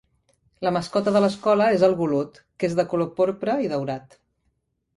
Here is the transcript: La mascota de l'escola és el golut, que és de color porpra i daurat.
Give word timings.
La 0.67 0.71
mascota 0.77 1.13
de 1.17 1.21
l'escola 1.25 1.67
és 1.75 1.85
el 1.89 1.93
golut, 2.01 2.41
que 2.63 2.69
és 2.71 2.73
de 2.81 2.87
color 2.95 3.13
porpra 3.21 3.59
i 3.67 3.73
daurat. 3.75 4.21